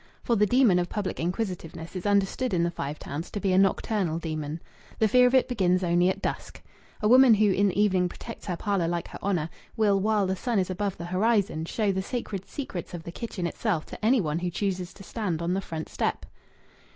For 0.23 0.35
the 0.35 0.47
demon 0.47 0.79
of 0.79 0.89
public 0.89 1.19
inquisitiveness 1.19 1.95
is 1.95 2.07
understood 2.07 2.55
in 2.55 2.63
the 2.63 2.71
Five 2.71 2.97
Towns 2.97 3.29
to 3.29 3.39
be 3.39 3.51
a 3.53 3.57
nocturnal 3.59 4.17
demon. 4.17 4.59
The 4.97 5.07
fear 5.07 5.27
of 5.27 5.35
it 5.35 5.47
begins 5.47 5.83
only 5.83 6.09
at 6.09 6.23
dusk. 6.23 6.63
A 7.03 7.07
woman 7.07 7.35
who 7.35 7.51
in 7.51 7.67
the 7.67 7.79
evening 7.79 8.09
protects 8.09 8.47
her 8.47 8.57
parlour 8.57 8.87
like 8.87 9.09
her 9.09 9.19
honour, 9.21 9.51
will, 9.77 9.99
while 9.99 10.25
the 10.25 10.35
sun 10.35 10.57
is 10.57 10.71
above 10.71 10.97
the 10.97 11.05
horizon, 11.05 11.65
show 11.65 11.91
the 11.91 12.01
sacred 12.01 12.47
secrets 12.47 12.95
of 12.95 13.03
the 13.03 13.11
kitchen 13.11 13.45
itself 13.45 13.85
to 13.85 14.03
any 14.03 14.19
one 14.21 14.39
who 14.39 14.49
chooses 14.49 14.91
to 14.95 15.03
stand 15.03 15.39
on 15.39 15.53
the 15.53 15.61
front 15.61 15.87
step. 15.87 16.25